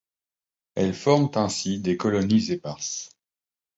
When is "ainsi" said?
1.35-1.79